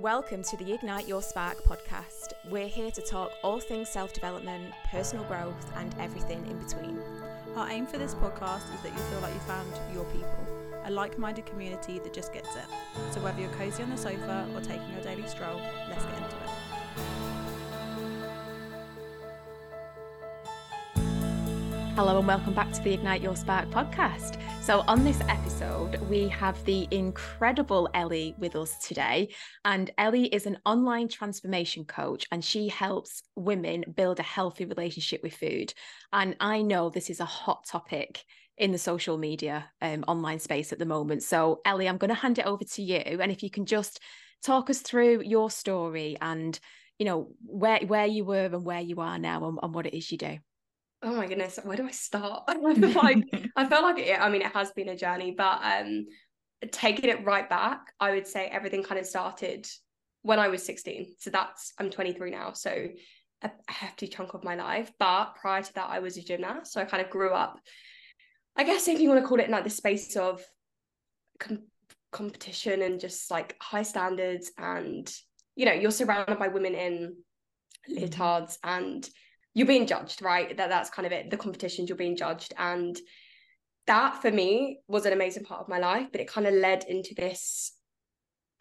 [0.00, 2.32] Welcome to the Ignite Your Spark podcast.
[2.48, 6.98] We're here to talk all things self development, personal growth, and everything in between.
[7.54, 10.46] Our aim for this podcast is that you feel like you found your people,
[10.86, 12.64] a like minded community that just gets it.
[13.10, 15.60] So, whether you're cozy on the sofa or taking your daily stroll,
[15.90, 16.49] let's get into it.
[21.96, 24.40] Hello, and welcome back to the Ignite Your Spark podcast.
[24.62, 29.34] So, on this episode, we have the incredible Ellie with us today.
[29.64, 35.20] And Ellie is an online transformation coach, and she helps women build a healthy relationship
[35.24, 35.74] with food.
[36.12, 38.24] And I know this is a hot topic
[38.56, 41.24] in the social media um, online space at the moment.
[41.24, 43.18] So, Ellie, I'm going to hand it over to you.
[43.20, 43.98] And if you can just
[44.44, 46.58] talk us through your story and
[47.00, 49.96] you know where where you were and where you are now and, and what it
[49.96, 50.38] is you do
[51.02, 52.44] oh my goodness where do i start
[52.94, 56.06] like i feel like it i mean it has been a journey but um
[56.72, 59.66] taking it right back i would say everything kind of started
[60.22, 62.88] when i was 16 so that's i'm 23 now so
[63.42, 66.80] a hefty chunk of my life but prior to that i was a gymnast so
[66.80, 67.58] i kind of grew up
[68.56, 70.44] i guess if you want to call it in like the space of
[71.38, 71.62] com-
[72.12, 75.10] competition and just like high standards and
[75.56, 77.14] you know you're surrounded by women in
[77.88, 78.04] mm-hmm.
[78.04, 79.08] leotards and
[79.54, 80.56] you're being judged, right?
[80.56, 81.30] That that's kind of it.
[81.30, 82.98] The competitions you're being judged, and
[83.86, 86.08] that for me was an amazing part of my life.
[86.12, 87.72] But it kind of led into this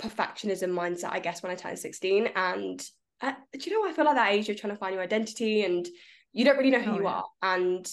[0.02, 2.30] perfectionism mindset, I guess, when I turned 16.
[2.36, 2.84] And
[3.22, 5.64] uh, do you know, I feel like that age you're trying to find your identity,
[5.64, 5.88] and
[6.34, 7.10] you don't really know who oh, you yeah.
[7.10, 7.26] are.
[7.44, 7.92] And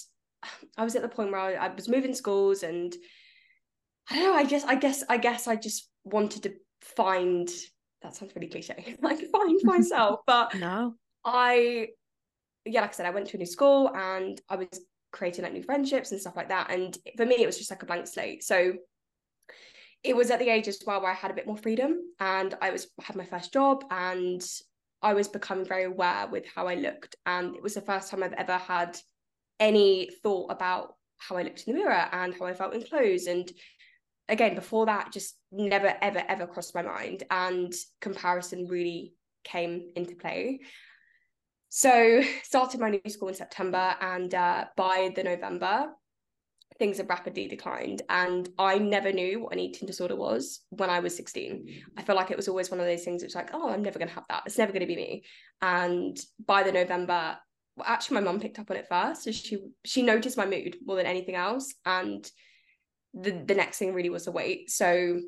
[0.76, 2.94] I was at the point where I, I was moving schools, and
[4.10, 4.34] I don't know.
[4.34, 7.48] I guess, I guess, I guess, I just wanted to find.
[8.02, 8.96] That sounds really cliche.
[9.02, 10.94] like find myself, but no.
[11.24, 11.88] I
[12.66, 14.68] yeah, like I said, I went to a new school and I was
[15.12, 16.70] creating like new friendships and stuff like that.
[16.70, 18.44] And for me, it was just like a blank slate.
[18.44, 18.74] So
[20.02, 22.54] it was at the age as well where I had a bit more freedom and
[22.60, 24.44] I was had my first job and
[25.02, 27.16] I was becoming very aware with how I looked.
[27.26, 28.98] And it was the first time I've ever had
[29.58, 33.26] any thought about how I looked in the mirror and how I felt in clothes.
[33.26, 33.50] And
[34.28, 37.24] again, before that, just never, ever, ever crossed my mind.
[37.30, 40.60] And comparison really came into play.
[41.68, 45.88] So started my new school in September, and uh, by the November,
[46.78, 48.02] things have rapidly declined.
[48.08, 51.84] And I never knew what an eating disorder was when I was 16.
[51.96, 53.22] I felt like it was always one of those things.
[53.22, 54.44] It's like, oh, I'm never going to have that.
[54.46, 55.24] It's never going to be me.
[55.62, 57.38] And by the November,
[57.76, 59.24] well, actually, my mum picked up on it first.
[59.24, 61.74] So she she noticed my mood more than anything else.
[61.84, 62.28] And
[63.12, 64.70] the the next thing really was the weight.
[64.70, 65.20] So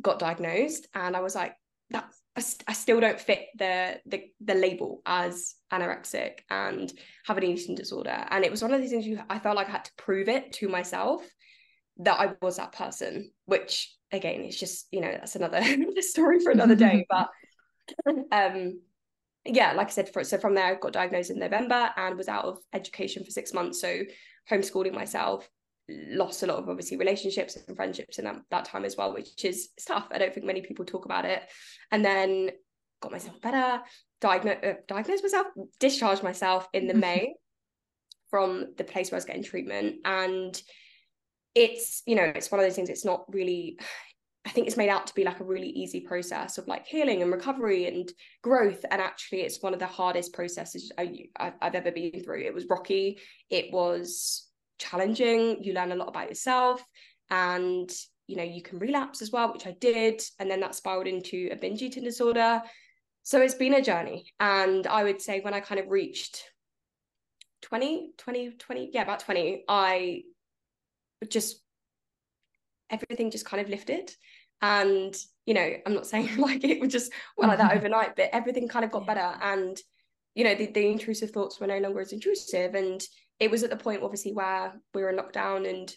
[0.00, 1.54] got diagnosed, and I was like,
[1.90, 6.92] that's I, I still don't fit the, the the label as anorexic and
[7.26, 8.24] have an eating disorder.
[8.30, 10.28] And it was one of these things you I felt like I had to prove
[10.28, 11.22] it to myself
[11.98, 15.62] that I was that person, which again it's just, you know, that's another
[16.00, 17.06] story for another day.
[17.10, 17.28] but
[18.30, 18.80] um
[19.44, 22.28] yeah, like I said, for, so from there I got diagnosed in November and was
[22.28, 23.80] out of education for six months.
[23.80, 24.02] So
[24.50, 25.48] homeschooling myself,
[25.90, 29.44] lost a lot of obviously relationships and friendships in that, that time as well, which
[29.44, 30.08] is tough.
[30.10, 31.42] I don't think many people talk about it.
[31.90, 32.50] And then
[33.00, 33.80] got myself better,
[34.20, 35.46] diagnosed, uh, diagnosed myself,
[35.78, 37.34] discharged myself in the May
[38.30, 39.96] from the place where I was getting treatment.
[40.04, 40.60] And
[41.54, 43.78] it's, you know, it's one of those things, it's not really,
[44.46, 47.20] I think it's made out to be like a really easy process of like healing
[47.20, 48.10] and recovery and
[48.42, 48.82] growth.
[48.90, 52.44] And actually, it's one of the hardest processes I, I've ever been through.
[52.44, 53.18] It was rocky.
[53.50, 54.49] It was
[54.80, 55.62] challenging.
[55.62, 56.84] You learn a lot about yourself
[57.30, 57.90] and
[58.26, 61.48] you know you can relapse as well which i did and then that spiraled into
[61.52, 62.62] a binge eating disorder.
[63.22, 64.32] So it's been a journey.
[64.40, 66.44] And i would say when i kind of reached
[67.62, 70.22] 20 20 20 yeah about 20 i
[71.28, 71.60] just
[72.88, 74.12] everything just kind of lifted.
[74.62, 75.14] And
[75.46, 77.78] you know i'm not saying like it would just well like that mm-hmm.
[77.78, 79.36] overnight but everything kind of got better.
[79.42, 79.78] And
[80.34, 82.74] you know the, the intrusive thoughts were no longer as intrusive.
[82.74, 83.02] And
[83.40, 85.92] it was at the point obviously where we were in lockdown and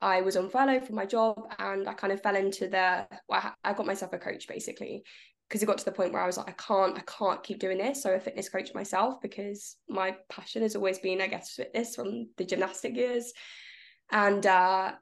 [0.00, 3.52] I was on furlough from my job and I kind of fell into the well,
[3.62, 5.04] I got myself a coach basically
[5.48, 7.58] because it got to the point where I was like I can't I can't keep
[7.58, 8.02] doing this.
[8.02, 12.28] So a fitness coach myself because my passion has always been I guess fitness from
[12.36, 13.32] the gymnastic years.
[14.10, 14.92] And uh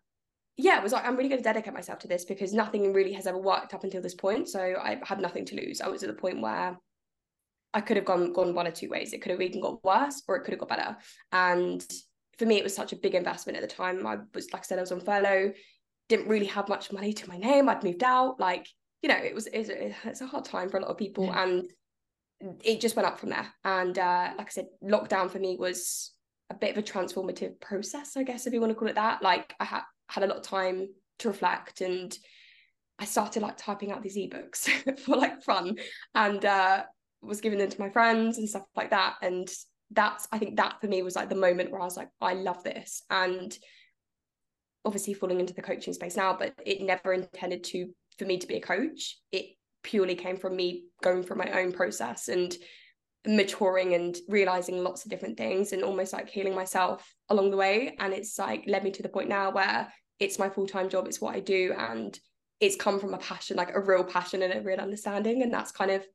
[0.56, 3.12] yeah it was like I'm really going to dedicate myself to this because nothing really
[3.12, 4.49] has ever worked up until this point.
[4.49, 5.81] So I had nothing to lose.
[5.81, 6.78] I was at the point where
[7.76, 9.12] I could have gone gone one or two ways.
[9.12, 10.96] It could have even got worse or it could have got better.
[11.31, 11.84] And
[12.38, 14.06] for me, it was such a big investment at the time.
[14.06, 15.52] I was, like I said, I was on furlough,
[16.08, 17.69] didn't really have much money to my name.
[17.69, 18.40] I'd moved out.
[18.40, 18.67] Like,
[19.02, 21.26] you know, it was, it was it's a hard time for a lot of people.
[21.26, 21.43] Yeah.
[21.43, 21.70] And
[22.64, 23.46] it just went up from there.
[23.62, 26.14] And uh, like I said, lockdown for me was
[26.49, 29.23] a bit of a transformative process, I guess, if you want to call it that.
[29.23, 30.88] Like I had had a lot of time
[31.19, 32.17] to reflect and
[32.99, 34.69] I started like typing out these ebooks
[35.00, 35.76] for like fun
[36.14, 36.84] and uh
[37.26, 39.17] was giving them to my friends and stuff like that.
[39.23, 39.49] And
[39.90, 42.34] that's I think that for me was like the moment where I was like, I
[42.34, 43.02] love this.
[43.11, 43.56] And
[44.84, 47.88] obviously falling into the coaching space now, but it never intended to
[48.19, 49.19] for me to be a coach.
[49.32, 49.46] It
[49.82, 52.56] purely came from me going through my own process and
[53.26, 57.96] maturing and realizing lots of different things and almost like healing myself along the way.
[57.99, 61.20] And it's like led me to the point now where it's my full-time job, it's
[61.20, 62.19] what I do, and
[62.61, 65.43] it's come from a passion, like a real passion and a real understanding.
[65.43, 66.06] And that's kind of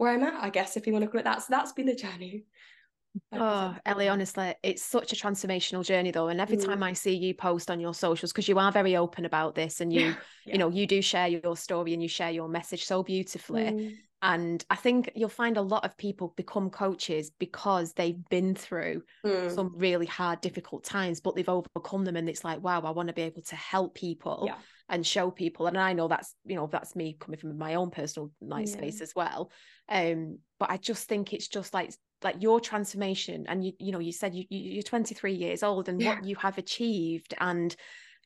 [0.00, 1.42] where I'm at, I guess, if you want to call it that.
[1.42, 2.44] So that's been the journey.
[3.32, 6.28] oh, Ellie, honestly, it's such a transformational journey though.
[6.28, 6.64] And every mm.
[6.64, 9.82] time I see you post on your socials, because you are very open about this
[9.82, 10.14] and you, yeah.
[10.46, 10.52] Yeah.
[10.54, 13.64] you know, you do share your story and you share your message so beautifully.
[13.64, 13.96] Mm.
[14.22, 19.02] And I think you'll find a lot of people become coaches because they've been through
[19.24, 19.54] mm.
[19.54, 22.16] some really hard, difficult times, but they've overcome them.
[22.16, 24.54] And it's like, wow, I want to be able to help people yeah.
[24.90, 25.66] And show people.
[25.66, 28.74] And I know that's, you know, that's me coming from my own personal night yeah.
[28.74, 29.50] space as well.
[29.88, 33.98] Um, but I just think it's just like like your transformation and you you know
[33.98, 36.16] you said you, you are 23 years old and yeah.
[36.16, 37.74] what you have achieved and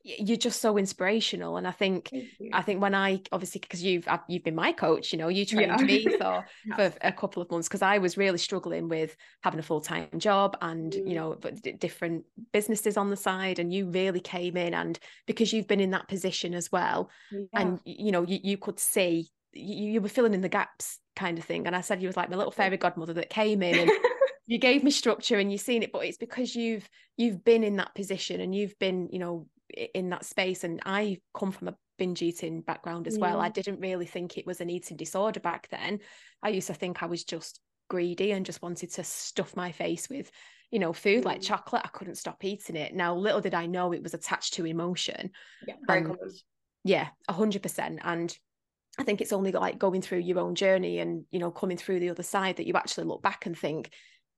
[0.05, 2.11] you're just so inspirational and i think
[2.53, 5.71] i think when i obviously because you've you've been my coach you know you trained
[5.79, 5.85] yeah.
[5.85, 6.75] me for yeah.
[6.75, 10.55] for a couple of months because i was really struggling with having a full-time job
[10.61, 11.09] and mm.
[11.09, 12.23] you know but different
[12.53, 16.07] businesses on the side and you really came in and because you've been in that
[16.07, 17.39] position as well yeah.
[17.53, 21.39] and you know you, you could see you, you were filling in the gaps kind
[21.39, 23.79] of thing and i said you was like my little fairy godmother that came in
[23.79, 23.91] and
[24.45, 26.87] you gave me structure and you've seen it but it's because you've
[27.17, 31.17] you've been in that position and you've been you know in that space and i
[31.33, 33.39] come from a binge eating background as well.
[33.39, 35.99] I didn't really think it was an eating disorder back then.
[36.43, 37.59] I used to think i was just
[37.89, 40.31] greedy and just wanted to stuff my face with
[40.71, 41.25] you know food mm.
[41.25, 41.83] like chocolate.
[41.85, 42.93] I couldn't stop eating it.
[42.93, 45.31] Now little did i know it was attached to emotion.
[45.67, 46.17] Yeah very common.
[46.83, 48.37] yeah 100% and
[48.97, 51.99] I think it's only like going through your own journey and you know coming through
[51.99, 53.91] the other side that you actually look back and think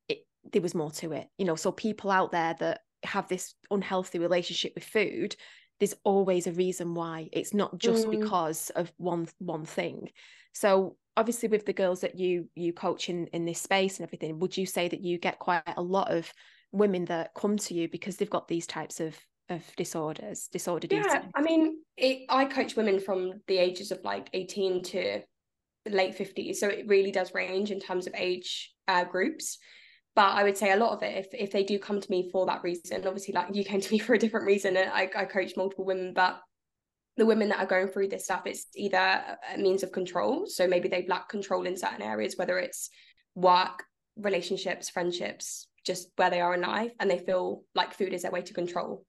[0.07, 0.19] it
[0.51, 1.55] there was more to it you know.
[1.55, 5.35] So people out there that have this unhealthy relationship with food
[5.79, 8.19] there's always a reason why it's not just mm.
[8.19, 10.09] because of one one thing
[10.53, 14.39] so obviously with the girls that you you coach in in this space and everything
[14.39, 16.31] would you say that you get quite a lot of
[16.71, 19.15] women that come to you because they've got these types of
[19.49, 21.31] of disorders disordered yeah eating?
[21.35, 25.21] i mean it, i coach women from the ages of like 18 to
[25.89, 29.57] late 50s so it really does range in terms of age uh, groups
[30.17, 32.31] but I would say a lot of it, if if they do come to me
[32.31, 35.07] for that reason, obviously like you came to me for a different reason, and I,
[35.15, 36.39] I coach multiple women, but
[37.17, 38.97] the women that are going through this stuff, it's either
[39.53, 40.47] a means of control.
[40.47, 42.89] So maybe they lack control in certain areas, whether it's
[43.35, 43.83] work,
[44.17, 48.31] relationships, friendships, just where they are in life, and they feel like food is their
[48.31, 49.05] way to control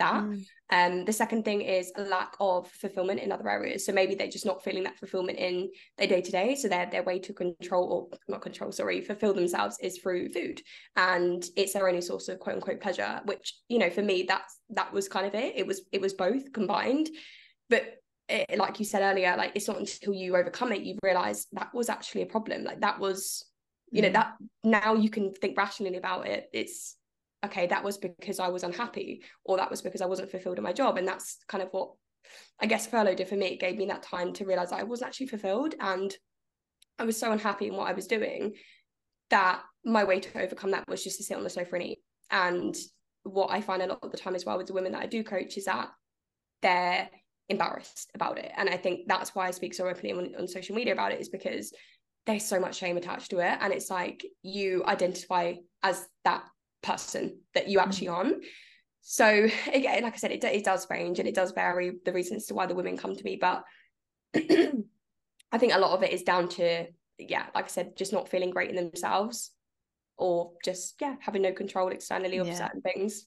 [0.00, 0.24] that.
[0.24, 0.44] Mm.
[0.72, 3.86] Um, the second thing is a lack of fulfillment in other areas.
[3.86, 6.54] So maybe they're just not feeling that fulfillment in their day to day.
[6.56, 10.60] So their their way to control or not control, sorry, fulfill themselves is through food,
[10.96, 13.20] and it's their only source of quote unquote pleasure.
[13.24, 15.54] Which you know, for me, that's that was kind of it.
[15.56, 17.08] It was it was both combined,
[17.68, 21.46] but it, like you said earlier, like it's not until you overcome it you realize
[21.52, 22.64] that was actually a problem.
[22.64, 23.44] Like that was,
[23.90, 26.48] you know, that now you can think rationally about it.
[26.52, 26.96] It's
[27.44, 30.64] okay, that was because I was unhappy, or that was because I wasn't fulfilled in
[30.64, 30.98] my job.
[30.98, 31.92] And that's kind of what
[32.60, 33.46] I guess furlough did for me.
[33.46, 35.74] It gave me that time to realize I wasn't actually fulfilled.
[35.80, 36.14] And
[36.98, 38.54] I was so unhappy in what I was doing
[39.30, 41.98] that my way to overcome that was just to sit on the sofa and eat.
[42.30, 42.76] And
[43.22, 45.06] what I find a lot of the time as well with the women that I
[45.06, 45.88] do coach is that
[46.62, 47.08] they're
[47.48, 48.52] embarrassed about it.
[48.56, 51.20] And I think that's why I speak so openly on, on social media about it,
[51.20, 51.72] is because
[52.26, 53.58] there's so much shame attached to it.
[53.60, 56.44] And it's like you identify as that
[56.82, 58.16] person that you actually mm.
[58.16, 58.40] on
[59.02, 62.46] so again like i said it, it does range and it does vary the reasons
[62.46, 63.64] to why the women come to me but
[64.34, 66.86] i think a lot of it is down to
[67.18, 69.52] yeah like i said just not feeling great in themselves
[70.16, 72.54] or just yeah having no control externally of yeah.
[72.54, 73.26] certain things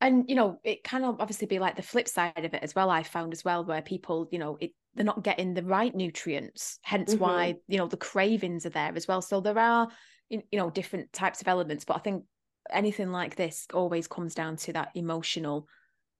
[0.00, 2.90] and you know it can obviously be like the flip side of it as well
[2.90, 6.78] i found as well where people you know it they're not getting the right nutrients
[6.82, 7.22] hence mm-hmm.
[7.22, 9.88] why you know the cravings are there as well so there are
[10.28, 12.24] you know different types of elements but i think
[12.70, 15.68] anything like this always comes down to that emotional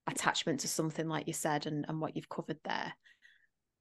[0.07, 2.93] attachment to something like you said and, and what you've covered there.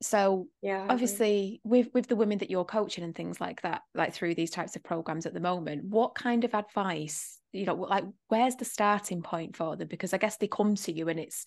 [0.01, 0.85] So yeah.
[0.89, 4.51] obviously with with the women that you're coaching and things like that like through these
[4.51, 8.65] types of programs at the moment what kind of advice you know like where's the
[8.65, 9.87] starting point for them?
[9.87, 11.45] Because i guess they come to you and it's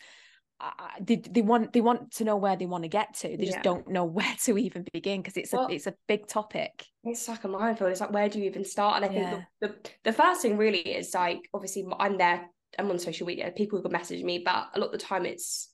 [1.01, 3.37] they, they want they want to know where they want to get to.
[3.37, 6.27] They just don't know where to even begin because it's well, a it's a big
[6.27, 6.87] topic.
[7.05, 7.91] It's like a minefield.
[7.91, 9.03] It's like where do you even start?
[9.03, 9.31] And i yeah.
[9.31, 12.49] think the, the, the first thing really is like obviously i'm there
[12.79, 15.71] i'm on social media people will message me but a lot of the time it's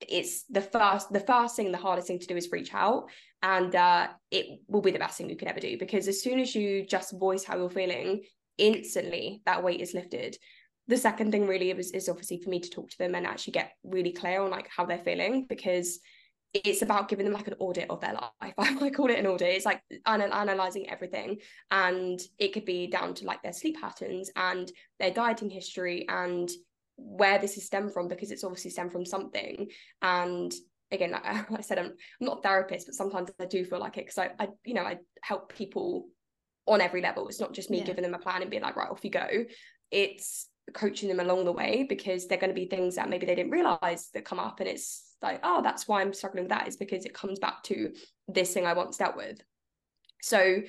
[0.00, 3.06] it's the first the first thing the hardest thing to do is reach out
[3.42, 6.38] and uh it will be the best thing you can ever do because as soon
[6.38, 8.22] as you just voice how you're feeling
[8.58, 10.36] instantly that weight is lifted
[10.90, 13.52] the second thing really is, is obviously for me to talk to them and actually
[13.52, 16.00] get really clear on like how they're feeling because
[16.52, 18.54] it's about giving them like an audit of their life.
[18.58, 19.54] I call it an audit.
[19.54, 21.38] It's like anal- analyzing everything,
[21.70, 26.50] and it could be down to like their sleep patterns and their dieting history and
[26.96, 29.68] where this is stemmed from because it's obviously stemmed from something.
[30.02, 30.52] And
[30.90, 33.96] again, like I said, I'm, I'm not a therapist, but sometimes I do feel like
[33.96, 36.08] it because I, I, you know, I help people
[36.66, 37.28] on every level.
[37.28, 37.84] It's not just me yeah.
[37.84, 39.28] giving them a plan and being like, right, off you go.
[39.92, 43.34] It's coaching them along the way because they're going to be things that maybe they
[43.34, 46.68] didn't realize that come up and it's like oh that's why i'm struggling with that
[46.68, 47.92] is because it comes back to
[48.28, 49.40] this thing i once dealt with.
[50.22, 50.62] So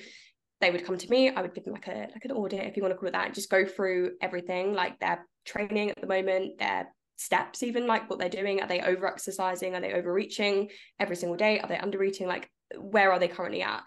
[0.60, 2.76] they would come to me i would give them like a like an audit if
[2.76, 6.00] you want to call it that and just go through everything like their training at
[6.00, 9.92] the moment their steps even like what they're doing are they over exercising are they
[9.92, 10.68] overreaching
[11.00, 13.82] every single day are they under eating like where are they currently at?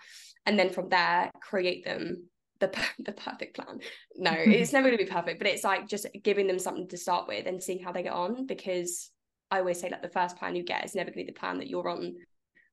[0.45, 3.79] And then from there create them the the perfect plan.
[4.15, 6.97] No, it's never going to be perfect, but it's like just giving them something to
[6.97, 8.45] start with and seeing how they get on.
[8.45, 9.12] Because
[9.51, 11.39] I always say like the first plan you get is never going to be the
[11.39, 12.15] plan that you're on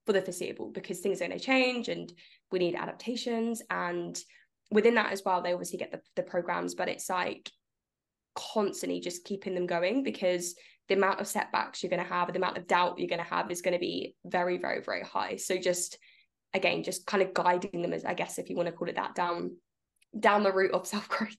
[0.06, 2.12] for the foreseeable because things are going to change and
[2.50, 3.62] we need adaptations.
[3.70, 4.18] And
[4.70, 7.50] within that as well, they obviously get the the programs, but it's like
[8.34, 10.54] constantly just keeping them going because
[10.88, 13.24] the amount of setbacks you're going to have, the amount of doubt you're going to
[13.24, 15.36] have is going to be very, very, very high.
[15.36, 15.98] So just
[16.54, 18.96] again, just kind of guiding them as I guess if you want to call it
[18.96, 19.52] that down
[20.18, 21.36] down the route of self growth.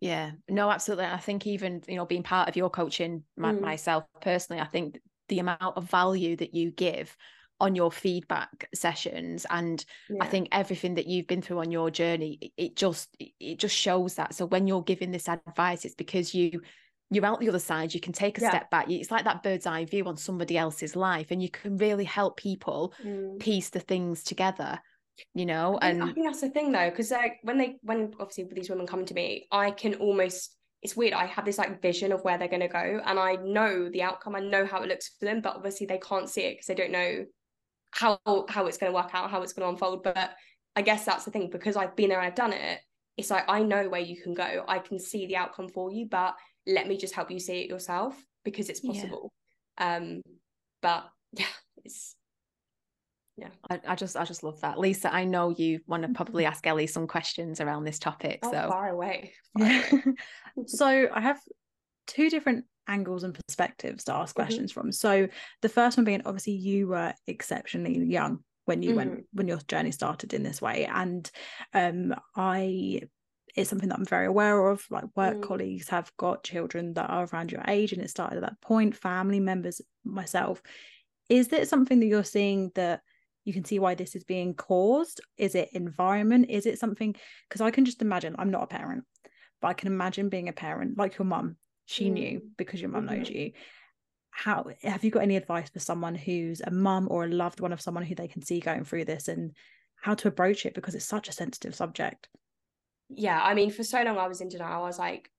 [0.00, 1.06] Yeah, no, absolutely.
[1.06, 3.60] I think even you know being part of your coaching my, mm.
[3.60, 7.16] myself personally, I think the amount of value that you give
[7.60, 10.22] on your feedback sessions and yeah.
[10.22, 14.14] i think everything that you've been through on your journey it just it just shows
[14.14, 16.60] that so when you're giving this advice it's because you
[17.10, 18.50] you're out the other side you can take a yeah.
[18.50, 21.76] step back it's like that bird's eye view on somebody else's life and you can
[21.78, 23.38] really help people mm.
[23.40, 24.78] piece the things together
[25.34, 28.48] you know and I think that's the thing though because like when they when obviously
[28.52, 32.12] these women come to me I can almost it's weird I have this like vision
[32.12, 34.88] of where they're going to go and I know the outcome I know how it
[34.88, 37.24] looks for them but obviously they can't see it because they don't know
[37.90, 40.30] how how it's going to work out how it's going to unfold but
[40.76, 42.80] I guess that's the thing because I've been there and I've done it
[43.16, 46.06] it's like I know where you can go I can see the outcome for you
[46.06, 49.32] but let me just help you see it yourself because it's possible
[49.80, 49.96] yeah.
[49.96, 50.22] um
[50.80, 51.46] but yeah
[51.84, 52.14] it's
[53.38, 56.44] yeah I, I, just i just love that lisa i know you want to probably
[56.44, 60.02] ask ellie some questions around this topic oh, so far away, far away.
[60.66, 61.38] so i have
[62.06, 64.44] two different angles and perspectives to ask mm-hmm.
[64.44, 64.80] questions mm-hmm.
[64.80, 65.28] from so
[65.62, 68.98] the first one being obviously you were exceptionally young when you mm-hmm.
[68.98, 71.30] went when your journey started in this way and
[71.74, 73.00] um i
[73.56, 74.84] it's something that I'm very aware of.
[74.88, 75.42] Like work mm.
[75.42, 78.94] colleagues have got children that are around your age, and it started at that point.
[78.94, 80.62] Family members, myself,
[81.28, 83.02] is there something that you're seeing that
[83.48, 85.20] you can see why this is being caused.
[85.36, 86.46] Is it environment?
[86.48, 87.16] Is it something?
[87.48, 89.04] Because i can just imagine i'm not a parent
[89.60, 91.56] but i can imagine being a parent like your mum
[91.88, 92.12] she mm.
[92.12, 93.16] knew because your mum mm-hmm.
[93.16, 93.52] knows you.
[94.30, 97.72] How have you got any advice for someone who's a mum or a loved one
[97.72, 99.52] of someone who they can see going through this and
[100.02, 100.74] how to approach it?
[100.74, 102.28] Because it's such a sensitive subject.
[103.08, 104.82] Yeah i mean for so long i was in denial.
[104.82, 105.30] I was like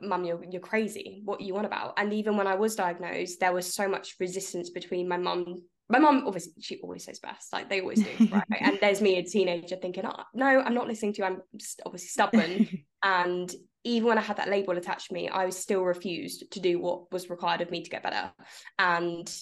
[0.00, 1.20] mum you're, you're crazy.
[1.26, 1.92] What you want about?
[1.98, 5.98] And even when i was diagnosed there was so much resistance between my mum my
[5.98, 8.44] mom obviously she always says best like they always do right?
[8.60, 11.42] And there's me a teenager thinking oh, no i'm not listening to you i'm
[11.84, 12.68] obviously stubborn.
[13.00, 13.54] And
[13.84, 16.80] even when i had that label attached to me i was still refused to do
[16.80, 18.32] what was required of me to get better.
[18.78, 19.32] And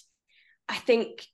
[0.68, 1.26] i think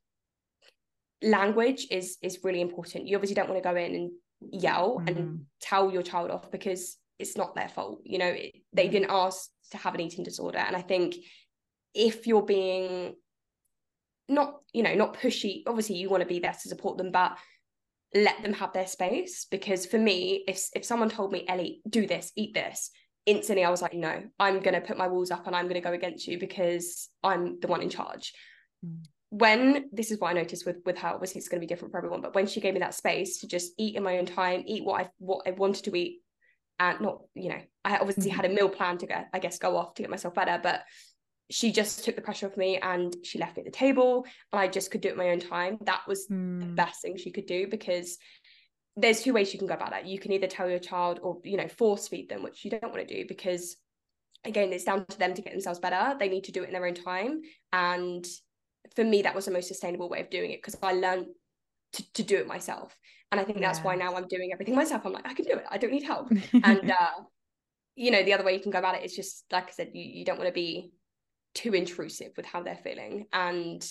[1.23, 3.07] language is is really important.
[3.07, 4.11] You obviously don't want to go in and
[4.51, 5.09] yell mm.
[5.09, 8.27] and tell your child off because it's not their fault you know?
[8.27, 10.59] It, they didn't ask to have an eating disorder.
[10.59, 11.17] And i think
[11.95, 13.15] if you're being
[14.33, 17.37] not you know not pushy obviously you want to be there to support them but
[18.15, 22.07] let them have their space because for me if if someone told me ellie do
[22.07, 22.91] this eat this
[23.27, 25.81] instantly i was like no i'm going to put my walls up and i'm going
[25.81, 28.33] to go against you because i'm the one in charge
[28.85, 29.03] mm.
[29.31, 31.93] when this is what i noticed with with her obviously it's going to be different
[31.93, 34.27] for everyone but when she gave me that space to just eat in my own
[34.27, 36.21] time eat what i what i wanted to eat
[36.81, 38.35] and not you know i obviously mm.
[38.35, 40.83] had a meal plan to go i guess go off to get myself better but
[41.53, 44.61] she just took the pressure off me and she left me at the table and
[44.61, 45.77] I just could do it my own time.
[45.83, 46.61] That was mm.
[46.61, 46.75] the hmm.
[46.75, 48.17] best thing she could do because
[48.97, 50.07] there's two ways you can go about that.
[50.07, 52.91] You can either tell your child or, you know, force feed them, which you don't
[52.91, 53.77] want to do because
[54.45, 56.17] again, it's down to them to get themselves better.
[56.19, 57.43] They need to do it in their own time.
[57.71, 58.27] And
[58.97, 61.27] for me, that was the most sustainable way of doing it because I learned
[61.93, 62.97] to, to do it myself.
[63.31, 63.69] And I think yeah.
[63.69, 65.03] that's why now I'm doing everything myself.
[65.05, 65.65] I'm like, I can do it.
[65.71, 66.31] I don't need help.
[66.65, 67.23] and uh,
[67.95, 69.91] you know, the other way you can go about it is just like I said,
[69.93, 70.93] you, you don't want to be
[71.55, 73.87] too intrusive with how they're feeling and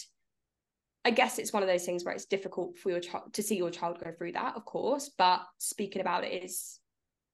[1.04, 3.58] I guess it's one of those things where it's difficult for your child to see
[3.58, 6.80] your child go through that, of course, but speaking about it is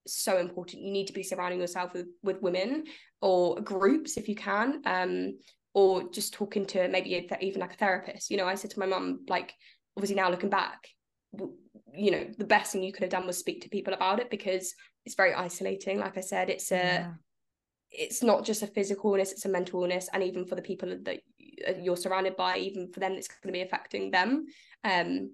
[0.06, 0.82] so important.
[0.82, 2.84] You need to be surrounding yourself with with women
[3.20, 5.38] or groups if you can, um,
[5.74, 8.30] or just talking to maybe even like a therapist.
[8.30, 9.52] You know, I said to my mum, like,
[9.96, 10.88] obviously now looking back,
[11.94, 14.30] you know, the best thing you could have done was speak to people about it
[14.30, 14.72] because
[15.04, 15.98] it's very isolating.
[15.98, 17.12] Like I said, it's a yeah
[17.90, 20.96] it's not just a physical illness it's a mental illness and even for the people
[21.02, 21.20] that
[21.82, 24.46] you're surrounded by even for them it's going to be affecting them
[24.84, 25.30] um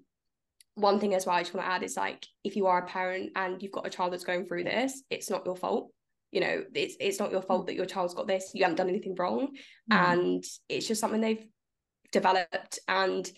[0.75, 2.87] one thing as well i just want to add is like if you are a
[2.87, 5.91] parent and you've got a child that's going through this it's not your fault
[6.31, 7.67] you know it's it's not your fault mm.
[7.67, 9.47] that your child's got this you haven't done anything wrong
[9.91, 9.95] mm.
[9.95, 11.45] and it's just something they've
[12.11, 13.29] developed and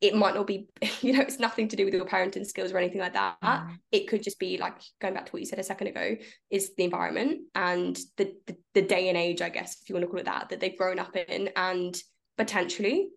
[0.00, 0.68] it might not be
[1.00, 3.76] you know it's nothing to do with your parenting skills or anything like that mm.
[3.92, 6.16] it could just be like going back to what you said a second ago
[6.50, 10.04] is the environment and the, the, the day and age i guess if you want
[10.04, 12.00] to call it that that they've grown up in and
[12.36, 13.08] potentially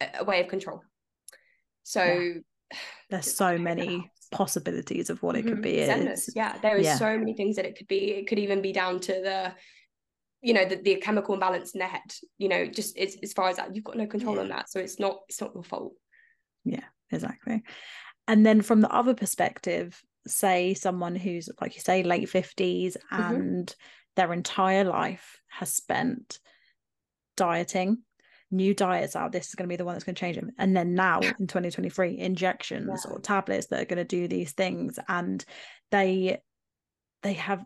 [0.00, 0.82] a, a way of control
[1.82, 2.78] so yeah.
[3.10, 5.62] there's so many possibilities of what it could mm-hmm.
[5.62, 5.78] be
[6.34, 6.96] yeah there is yeah.
[6.96, 9.54] so many things that it could be it could even be down to the
[10.42, 12.02] you know the, the chemical imbalance in their head
[12.36, 14.42] you know just as, as far as that you've got no control yeah.
[14.42, 15.92] on that so it's not it's not your fault
[16.66, 17.62] yeah exactly
[18.28, 23.22] and then from the other perspective say someone who's like you say late 50s mm-hmm.
[23.22, 23.74] and mm-hmm.
[24.16, 26.38] their entire life has spent
[27.36, 27.98] dieting
[28.50, 30.50] new diets out this is going to be the one that's going to change them
[30.58, 33.12] and then now in 2023 injections yeah.
[33.12, 35.44] or tablets that are going to do these things and
[35.90, 36.38] they
[37.22, 37.64] they have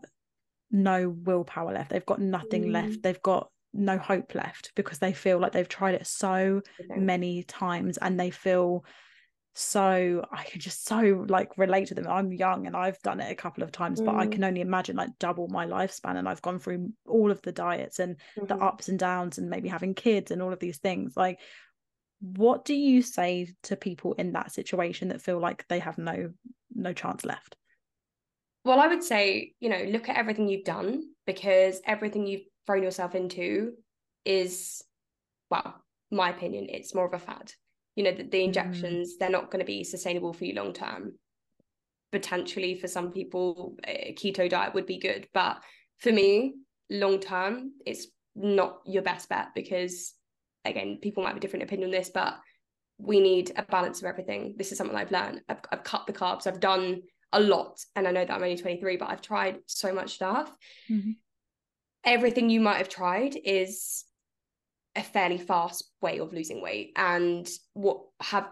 [0.71, 2.71] no willpower left they've got nothing mm.
[2.71, 6.99] left they've got no hope left because they feel like they've tried it so okay.
[6.99, 8.83] many times and they feel
[9.53, 12.07] so I can just so like relate to them.
[12.07, 14.05] I'm young and I've done it a couple of times, mm.
[14.05, 14.31] but I mm.
[14.31, 16.15] can only imagine like double my lifespan.
[16.15, 18.45] And I've gone through all of the diets and mm-hmm.
[18.45, 21.17] the ups and downs and maybe having kids and all of these things.
[21.17, 21.39] Like,
[22.21, 26.31] what do you say to people in that situation that feel like they have no
[26.73, 27.57] no chance left?
[28.63, 32.83] Well, I would say, you know, look at everything you've done because everything you've thrown
[32.83, 33.73] yourself into
[34.25, 34.83] is,
[35.49, 37.51] well, my opinion, it's more of a fad.
[37.95, 38.45] You know, the, the mm.
[38.45, 39.19] injections, mm.
[39.19, 41.13] they're not going to be sustainable for you long term.
[42.11, 45.27] Potentially for some people, a keto diet would be good.
[45.33, 45.63] But
[45.99, 46.55] for me,
[46.89, 50.13] long term, it's not your best bet because,
[50.65, 52.35] again, people might have a different opinion on this, but
[52.97, 54.55] we need a balance of everything.
[54.57, 55.41] This is something I've learned.
[55.49, 56.47] I've, I've cut the carbs.
[56.47, 57.79] I've done a lot.
[57.95, 60.53] And I know that I'm only 23, but I've tried so much stuff.
[60.89, 61.11] Mm-hmm
[62.03, 64.05] everything you might have tried is
[64.95, 66.91] a fairly fast way of losing weight.
[66.95, 68.49] And what have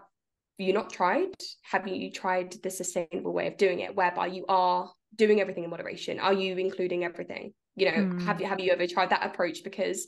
[0.58, 1.34] you not tried?
[1.70, 5.70] Have you tried the sustainable way of doing it, whereby you are doing everything in
[5.70, 6.20] moderation?
[6.20, 7.52] Are you including everything?
[7.76, 8.22] You know, mm.
[8.22, 9.64] have you have you ever tried that approach?
[9.64, 10.06] Because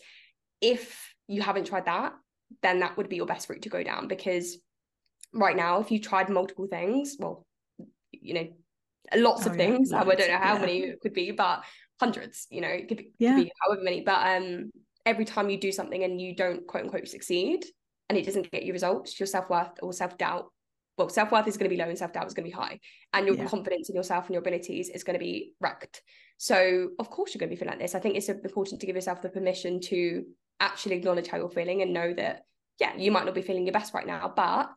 [0.61, 2.13] if you haven't tried that,
[2.63, 4.09] then that would be your best route to go down.
[4.09, 4.59] Because
[5.33, 7.47] right now, if you tried multiple things, well,
[8.11, 8.49] you know,
[9.17, 9.91] lots oh, of things.
[9.91, 10.61] Yeah, I don't know how yeah.
[10.61, 11.63] many it could be, but
[12.03, 13.37] hundreds, you know, it could be, yeah.
[13.37, 14.01] could be however many.
[14.01, 14.73] But um,
[15.07, 17.65] every time you do something and you don't quote unquote succeed
[18.09, 20.47] and it doesn't get you results, your self worth or self doubt,
[20.99, 22.61] well, self worth is going to be low and self doubt is going to be
[22.61, 22.81] high,
[23.12, 23.47] and your yeah.
[23.47, 26.03] confidence in yourself and your abilities is going to be wrecked.
[26.38, 27.95] So, of course, you're going to be feeling like this.
[27.95, 30.25] I think it's important to give yourself the permission to
[30.59, 32.43] actually acknowledge how you're feeling and know that,
[32.81, 34.71] yeah, you might not be feeling your best right now, but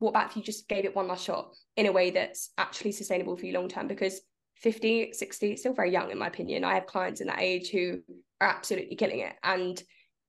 [0.00, 2.92] what about if you just gave it one last shot in a way that's actually
[2.92, 3.88] sustainable for you long term?
[3.88, 4.20] Because
[4.62, 6.64] 50, 60, still very young in my opinion.
[6.64, 8.00] I have clients in that age who
[8.40, 9.34] are absolutely killing it.
[9.42, 9.82] And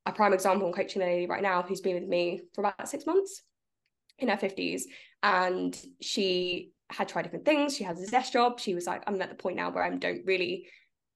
[0.05, 2.89] a prime example, I'm coaching a lady right now who's been with me for about
[2.89, 3.43] six months
[4.19, 4.83] in her 50s.
[5.21, 7.75] And she had tried different things.
[7.75, 8.59] She has a desk job.
[8.59, 10.67] She was like, I'm at the point now where I don't really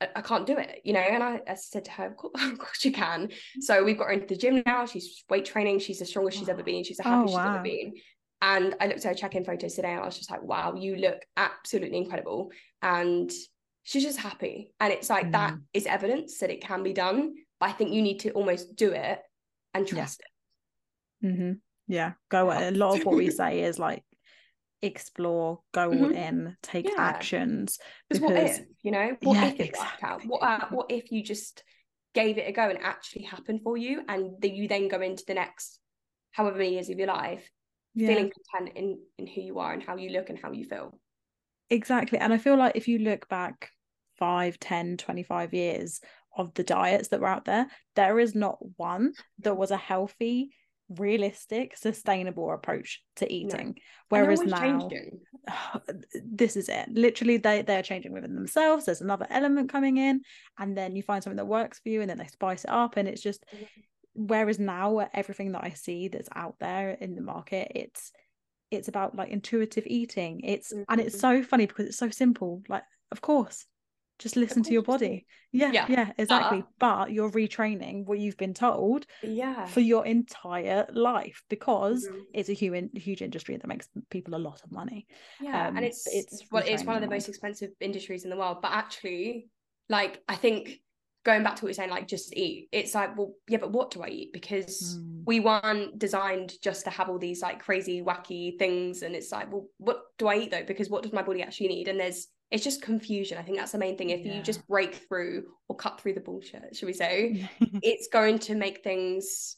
[0.01, 0.99] I, I can't do it, you know.
[0.99, 3.30] And I, I said to her, of course, of course, you can.
[3.60, 4.86] So we've got her into the gym now.
[4.86, 5.80] She's weight training.
[5.80, 6.84] She's the strongest she's ever been.
[6.84, 7.45] She's the oh, happiest oh, wow.
[7.45, 7.93] she's ever been.
[8.41, 10.95] And I looked at her check-in photos today and I was just like, wow, you
[10.95, 12.52] look absolutely incredible.
[12.82, 13.32] And
[13.84, 14.71] she's just happy.
[14.80, 15.32] And it's like mm.
[15.32, 17.34] that is evidence that it can be done.
[17.60, 19.19] But I think you need to almost do it
[19.73, 20.21] and trust
[21.21, 21.30] yeah.
[21.30, 21.34] it.
[21.34, 21.52] Mm-hmm.
[21.88, 22.12] Yeah.
[22.30, 22.69] Go yeah.
[22.69, 24.04] a lot of what we say is like
[24.84, 26.04] explore, go mm-hmm.
[26.04, 27.02] all in, take yeah.
[27.02, 27.80] actions.
[28.08, 30.08] Because what if, you know, what if it exactly.
[30.08, 30.21] out?
[30.26, 31.63] What uh, what if you just
[32.13, 35.23] gave it a go and actually happened for you and that you then go into
[35.28, 35.80] the next
[36.32, 37.47] however many years of your life
[37.98, 38.10] yeah.
[38.10, 40.98] feeling content in in who you are and how you look and how you feel
[41.70, 43.72] exactly and i feel like if you look back
[44.20, 46.00] 5 10 25 years
[46.38, 50.52] of the diets that were out there there is not one that was a healthy
[50.90, 53.82] realistic sustainable approach to eating no.
[54.10, 54.88] whereas now
[56.24, 60.22] this is it literally they they're changing within themselves there's another element coming in
[60.60, 62.96] and then you find something that works for you and then they spice it up
[62.96, 63.82] and it's just mm-hmm
[64.17, 68.12] whereas now everything that I see that's out there in the market, it's
[68.71, 70.41] it's about like intuitive eating.
[70.43, 70.84] It's mm-hmm.
[70.89, 71.41] and it's mm-hmm.
[71.41, 72.63] so funny because it's so simple.
[72.67, 73.65] Like, of course,
[74.19, 75.25] just listen to your body.
[75.51, 76.60] Yeah, yeah, yeah exactly.
[76.60, 79.65] Uh, but you're retraining what you've been told yeah.
[79.65, 82.19] for your entire life because mm-hmm.
[82.34, 85.06] it's a human huge industry that makes people a lot of money.
[85.39, 88.38] Yeah, um, and it's it's well, it's one of the most expensive industries in the
[88.38, 88.58] world.
[88.62, 89.49] But actually,
[89.88, 90.82] like I think
[91.28, 92.70] going back to what you're saying, like just eat.
[92.72, 94.32] It's like, well, yeah, but what do I eat?
[94.32, 95.24] Because mm.
[95.26, 99.02] we weren't designed just to have all these like crazy, wacky things.
[99.02, 100.63] And it's like, well, what do I eat though?
[100.63, 101.90] Because what does my body actually need?
[101.90, 103.38] And there's it's just confusion.
[103.38, 104.12] I think that's the main thing.
[104.12, 104.36] If yeah.
[104.36, 107.50] you just break through or cut through the bullshit, should we say,
[107.84, 109.58] it's going to make things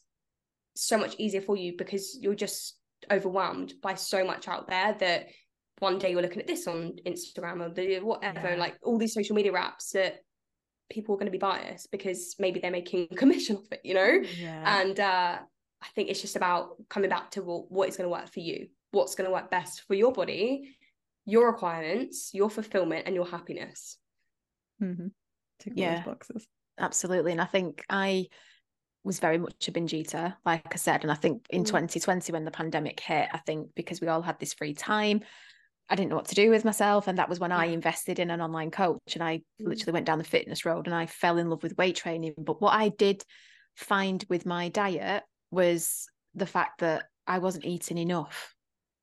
[0.76, 2.80] so much easier for you because you're just
[3.12, 5.28] overwhelmed by so much out there that
[5.78, 8.56] one day you're looking at this on Instagram or the whatever, yeah.
[8.56, 10.22] like all these social media apps that
[10.90, 14.22] people are going to be biased because maybe they're making commission off it, you know?
[14.38, 14.82] Yeah.
[14.82, 15.38] And uh,
[15.82, 18.40] I think it's just about coming back to well, what is going to work for
[18.40, 20.76] you, what's going to work best for your body,
[21.26, 23.98] your requirements, your fulfillment, and your happiness.
[24.82, 25.08] Mm-hmm.
[25.74, 26.48] yeah, boxes.
[26.80, 27.34] Absolutely.
[27.34, 28.28] And I think I
[29.04, 31.04] was very much a binge eater, like I said.
[31.04, 31.68] And I think in mm.
[31.68, 35.22] 2020, when the pandemic hit, I think because we all had this free time,
[35.90, 37.08] I didn't know what to do with myself.
[37.08, 39.68] And that was when I invested in an online coach and I mm.
[39.68, 42.36] literally went down the fitness road and I fell in love with weight training.
[42.38, 43.24] But what I did
[43.76, 48.54] find with my diet was the fact that I wasn't eating enough.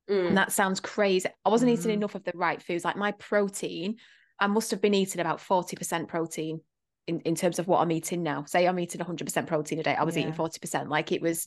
[0.08, 0.28] Mm.
[0.28, 1.28] And that sounds crazy.
[1.44, 1.78] I wasn't mm.
[1.78, 2.84] eating enough of the right foods.
[2.84, 3.96] Like my protein,
[4.38, 6.60] I must have been eating about 40% protein
[7.06, 8.44] in, in terms of what I'm eating now.
[8.44, 9.94] Say I'm eating 100% protein a day.
[9.94, 10.22] I was yeah.
[10.22, 10.88] eating 40%.
[10.88, 11.46] Like it was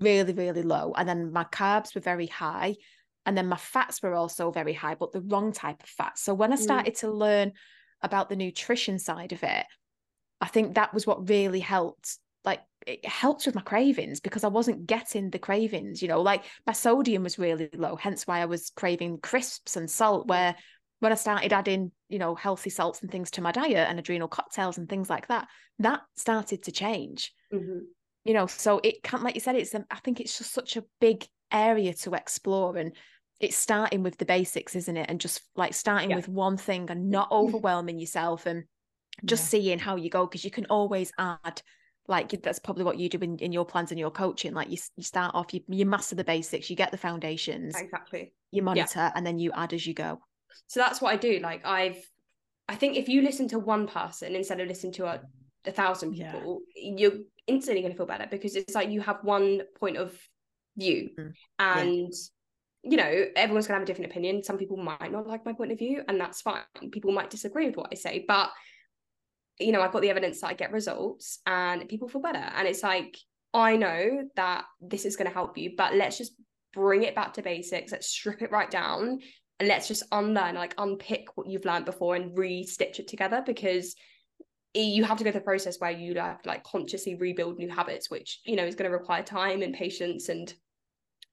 [0.00, 0.94] really, really low.
[0.96, 2.76] And then my carbs were very high.
[3.26, 6.18] And then my fats were also very high, but the wrong type of fat.
[6.18, 6.60] So when I mm.
[6.60, 7.00] started mm.
[7.00, 7.52] to learn
[8.02, 9.66] about the nutrition side of it,
[10.40, 12.16] I think that was what really helped.
[12.44, 16.44] Like it helped with my cravings because I wasn't getting the cravings, you know, like
[16.66, 20.26] my sodium was really low, hence why I was craving crisps and salt.
[20.26, 20.30] Mm.
[20.30, 20.56] Where
[21.00, 24.28] when I started adding, you know, healthy salts and things to my diet and adrenal
[24.28, 27.34] cocktails and things like that, that started to change.
[27.52, 27.80] Mm-hmm.
[28.24, 30.84] You know, so it can't, like you said, it's, I think it's just such a
[31.00, 32.92] big area to explore and
[33.40, 36.16] it's starting with the basics isn't it and just like starting yeah.
[36.16, 37.10] with one thing and mm-hmm.
[37.10, 38.64] not overwhelming yourself and
[39.24, 39.60] just yeah.
[39.60, 41.62] seeing how you go because you can always add
[42.08, 44.78] like that's probably what you do in, in your plans and your coaching like you,
[44.96, 48.98] you start off you, you master the basics you get the foundations exactly you monitor
[48.98, 49.12] yeah.
[49.14, 50.20] and then you add as you go
[50.66, 51.98] so that's what i do like i've
[52.68, 55.20] i think if you listen to one person instead of listening to a,
[55.66, 57.12] a thousand people you're
[57.46, 60.16] instantly going to feel better because it's like you have one point of
[60.76, 61.10] view.
[61.18, 61.32] Mm.
[61.58, 62.12] and
[62.82, 64.42] you know everyone's going to have a different opinion.
[64.42, 66.62] Some people might not like my point of view and that's fine.
[66.92, 68.50] People might disagree with what i say but
[69.58, 72.38] you know i've got the evidence that i get results and people feel better.
[72.38, 73.16] And it's like
[73.52, 76.32] i know that this is going to help you but let's just
[76.72, 77.92] bring it back to basics.
[77.92, 79.20] Let's strip it right down
[79.58, 83.94] and let's just unlearn like unpick what you've learned before and re-stitch it together because
[84.74, 87.68] you have to go through the process where you have to like consciously rebuild new
[87.68, 90.54] habits which you know is going to require time and patience and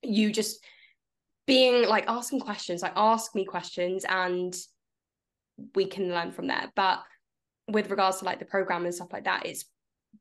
[0.02, 0.64] you just
[1.46, 4.56] being like asking questions like ask me questions and
[5.76, 6.72] we can learn from there.
[6.76, 7.00] But
[7.68, 9.66] with regards to like the program and stuff like that it's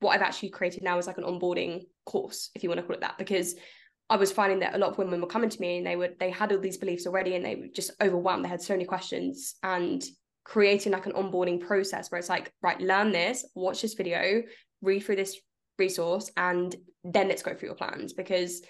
[0.01, 2.97] what I've actually created now is like an onboarding course if you want to call
[2.97, 3.55] it that because
[4.11, 6.19] I was finding that a lot of women were coming to me and they would
[6.19, 8.45] they had all these beliefs already and they were just overwhelmed.
[8.45, 10.05] They had so many questions and
[10.47, 14.43] creating like an onboarding process where it's like right learn this watch this video
[14.81, 15.41] read through this
[15.77, 18.13] resource and then let's go through your plans.
[18.13, 18.63] Because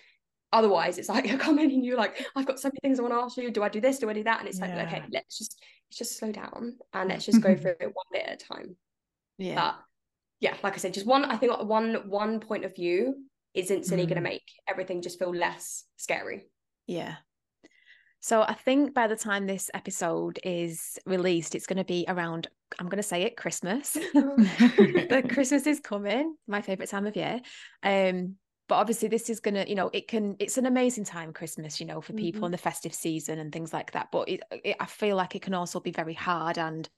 [0.53, 3.15] otherwise it's like come in and you're like I've got so many things I want
[3.15, 3.51] to ask you.
[3.51, 3.99] Do I do this?
[3.99, 4.41] Do I do that?
[4.41, 4.75] And it's yeah.
[4.75, 8.07] like okay let's just let's just slow down and let's just go through it one
[8.11, 8.77] bit at a time.
[9.37, 9.55] Yeah.
[9.57, 9.77] But
[10.41, 13.17] yeah like I said just one I think one one point of view
[13.53, 14.09] is instantly mm.
[14.09, 16.49] going to make everything just feel less scary.
[16.87, 17.17] Yeah
[18.21, 22.49] so I think by the time this episode is released, it's going to be around,
[22.79, 23.93] I'm going to say it, Christmas.
[24.15, 27.41] the Christmas is coming, my favorite time of year.
[27.83, 28.37] Um,
[28.69, 31.87] but obviously this is gonna you know it can it's an amazing time christmas you
[31.87, 32.47] know for people mm-hmm.
[32.47, 35.43] in the festive season and things like that but it, it, i feel like it
[35.43, 36.89] can also be very hard and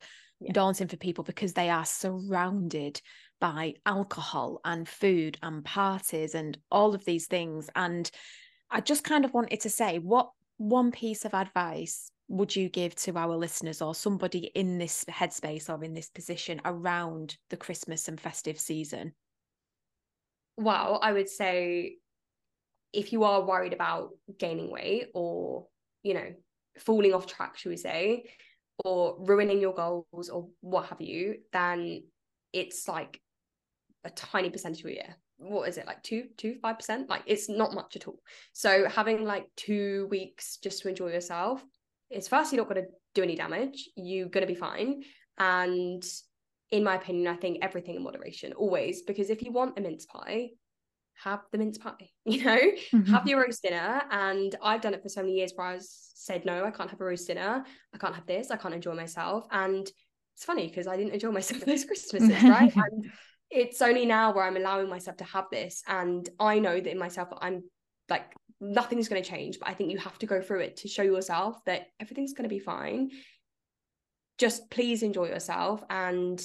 [0.41, 0.53] yeah.
[0.53, 3.01] daunting for people because they are surrounded
[3.41, 8.11] by alcohol and food and parties and all of these things and
[8.71, 12.95] i just kind of wanted to say what one piece of advice would you give
[12.95, 18.07] to our listeners or somebody in this headspace or in this position around the Christmas
[18.07, 19.15] and festive season?
[20.59, 21.97] Well, I would say
[22.93, 25.69] if you are worried about gaining weight or,
[26.03, 26.35] you know,
[26.79, 28.25] falling off track, should we say,
[28.85, 32.03] or ruining your goals or what have you, then
[32.53, 33.21] it's like
[34.05, 35.17] a tiny percentage of your year.
[35.39, 37.09] what is it like two two five percent?
[37.09, 38.21] Like it's not much at all.
[38.53, 41.65] So having like two weeks just to enjoy yourself
[42.11, 43.89] is first you're not going to do any damage.
[43.97, 45.03] You're going to be fine.
[45.39, 46.05] And
[46.71, 49.03] in my opinion i think everything in moderation always.
[49.03, 50.51] Because if you want a mince pie
[51.25, 52.59] have the mince pie you know?
[52.93, 53.13] Mm-hmm.
[53.13, 54.03] have your roast dinner.
[54.11, 57.01] And i've done it for so many years where i said no i can't have
[57.01, 57.65] a roast dinner.
[57.95, 58.51] I can't have this.
[58.51, 59.47] I can't enjoy myself.
[59.51, 59.91] And
[60.35, 62.73] it's funny because i didn't enjoy myself those christmases right?
[62.77, 63.11] And
[63.51, 65.83] it's only now where I'm allowing myself to have this.
[65.87, 67.65] And I know that in myself, I'm
[68.09, 69.59] like, nothing's going to change.
[69.59, 72.49] But I think you have to go through it to show yourself that everything's going
[72.49, 73.11] to be fine.
[74.39, 75.83] Just please enjoy yourself.
[75.89, 76.43] And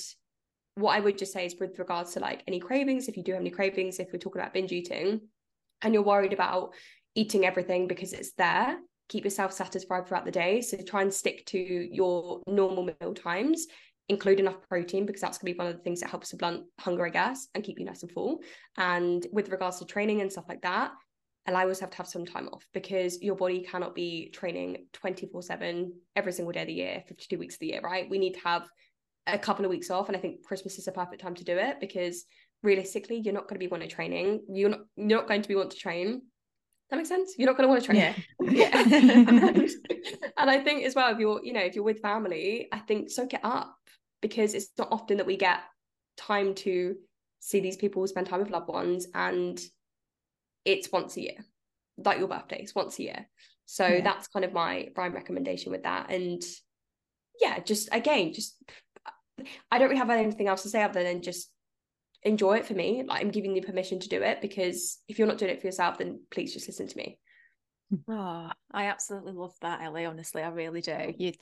[0.75, 3.33] what I would just say is with regards to like any cravings, if you do
[3.33, 5.21] have any cravings, if we're talking about binge eating
[5.81, 6.73] and you're worried about
[7.15, 8.77] eating everything because it's there,
[9.09, 10.61] keep yourself satisfied throughout the day.
[10.61, 13.67] So try and stick to your normal meal times
[14.09, 16.37] include enough protein because that's going to be one of the things that helps to
[16.37, 18.39] blunt hunger, I guess, and keep you nice and full.
[18.77, 20.91] And with regards to training and stuff like that,
[21.47, 25.93] allow yourself to have some time off because your body cannot be training 24 7
[26.15, 28.09] every single day of the year, 52 weeks of the year, right?
[28.09, 28.67] We need to have
[29.27, 30.07] a couple of weeks off.
[30.07, 32.25] And I think Christmas is a perfect time to do it because
[32.61, 34.43] realistically, you're not going to be wanting training.
[34.49, 36.23] You're not, you're not going to be want to train
[36.93, 37.33] that makes sense.
[37.39, 38.13] You're not going to want to train.
[38.39, 38.71] Yeah.
[38.71, 38.83] yeah.
[39.47, 39.57] and,
[40.37, 43.09] and I think as well, if you're, you know, if you're with family, I think
[43.09, 43.75] soak it up
[44.23, 45.59] because it's not often that we get
[46.17, 46.95] time to
[47.39, 49.61] see these people spend time with loved ones and
[50.65, 51.45] it's once a year
[51.97, 53.29] like your birthday it's once a year.
[53.65, 54.01] So yeah.
[54.01, 56.11] that's kind of my prime recommendation with that.
[56.11, 56.41] And
[57.41, 58.55] yeah just again just
[59.71, 61.49] i don't really have anything else to say other than just
[62.21, 63.03] enjoy it for me.
[63.05, 65.67] Like i'm giving you permission to do it because if you're not doing it for
[65.67, 67.19] yourself then please just listen to me
[68.07, 70.05] Oh, I absolutely love that, Ellie.
[70.05, 71.13] Honestly, I really do.
[71.17, 71.33] You,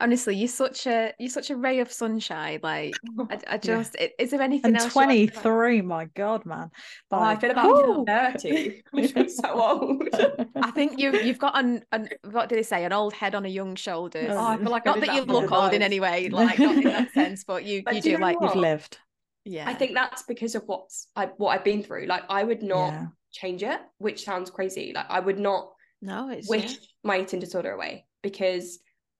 [0.00, 2.60] honestly, you're such a you're such a ray of sunshine.
[2.62, 2.94] Like,
[3.30, 4.08] I, I just yeah.
[4.18, 4.92] is there anything and else?
[4.92, 6.70] Twenty three, my God, man.
[7.10, 10.08] Like, oh, I feel about thirty, which is so old.
[10.56, 12.84] I think you you've got an, an what do they say?
[12.84, 14.26] An old head on a young shoulder.
[14.30, 16.76] Oh, I feel like not that, that you look old in any way, like not
[16.76, 18.98] in that sense, but you but you do like you've lived.
[19.44, 22.06] Yeah, I think that's because of what's I what I've been through.
[22.06, 23.06] Like, I would not yeah.
[23.32, 24.92] change it, which sounds crazy.
[24.94, 26.78] Like, I would not no, it's wish yeah.
[27.04, 28.78] my eating disorder away because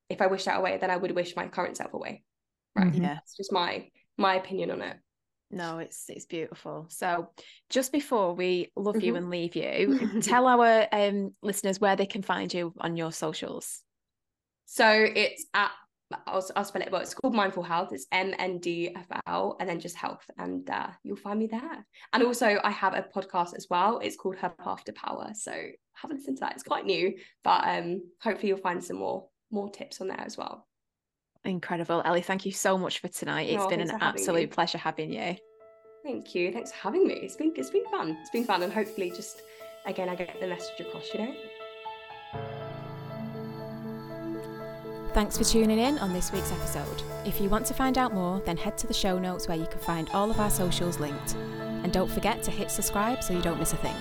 [0.09, 2.25] if I wish that away, then I would wish my current self away.
[2.77, 2.89] Right.
[2.89, 3.03] Mm-hmm.
[3.03, 3.19] Yeah.
[3.23, 3.89] It's just my
[4.19, 4.97] my opinion on it.
[5.51, 6.87] No, it's it's beautiful.
[6.89, 7.31] So
[7.71, 9.05] just before we love mm-hmm.
[9.05, 13.13] you and leave you, tell our um listeners where they can find you on your
[13.13, 13.81] socials.
[14.67, 15.73] So it's at
[16.27, 16.91] I'll, I'll spell it.
[16.91, 17.93] Well it's called mindful health.
[17.93, 21.87] It's m-n-d-f-l and then just health and uh, you'll find me there.
[22.13, 23.99] And also i have a podcast as well.
[23.99, 25.31] It's called her path to power.
[25.35, 26.53] So have a listen to that.
[26.53, 30.37] It's quite new but um hopefully you'll find some more more tips on there as
[30.37, 30.67] well.
[31.45, 32.03] Incredible.
[32.05, 33.49] Ellie thank you so much for tonight.
[33.49, 35.37] It's oh, been an absolute pleasure having you.
[36.03, 36.51] Thank you.
[36.51, 37.15] Thanks for having me.
[37.15, 38.17] It's been it's been fun.
[38.21, 39.43] It's been fun and hopefully just
[39.87, 41.35] again i get the message across you know
[45.13, 47.03] Thanks for tuning in on this week's episode.
[47.25, 49.67] If you want to find out more, then head to the show notes where you
[49.67, 51.35] can find all of our socials linked.
[51.83, 53.97] And don't forget to hit subscribe so you don't miss a thing.